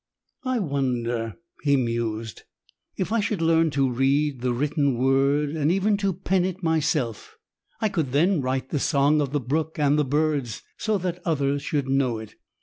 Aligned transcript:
"I 0.45 0.57
wonder," 0.57 1.35
he 1.61 1.75
mused, 1.77 2.41
"if 2.97 3.11
I 3.11 3.19
shall 3.19 3.37
learn 3.37 3.69
to 3.69 3.87
read 3.87 4.41
the 4.41 4.51
written 4.51 4.97
word 4.97 5.51
and 5.51 5.71
even 5.71 5.95
to 5.97 6.11
pen 6.11 6.43
it 6.43 6.63
myself. 6.63 7.37
I 7.79 7.87
could 7.89 8.11
then 8.11 8.41
write 8.41 8.69
the 8.69 8.79
song 8.79 9.21
of 9.21 9.31
the 9.31 9.39
brook 9.39 9.77
and 9.77 9.99
the 9.99 10.03
birds, 10.03 10.63
so 10.79 10.97
that 10.97 11.21
others 11.23 11.61
should 11.61 11.87
know 11.87 12.17
it." 12.17 12.33